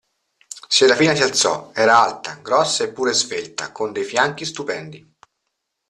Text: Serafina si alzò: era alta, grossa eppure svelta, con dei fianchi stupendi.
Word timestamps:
Serafina 0.67 1.13
si 1.13 1.21
alzò: 1.21 1.69
era 1.75 2.01
alta, 2.03 2.39
grossa 2.41 2.83
eppure 2.85 3.13
svelta, 3.13 3.71
con 3.71 3.93
dei 3.93 4.03
fianchi 4.03 4.45
stupendi. 4.45 5.13